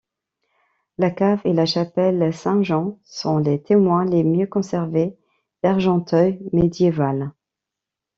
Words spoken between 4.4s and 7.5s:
conservés d'Argenteuil médiéval.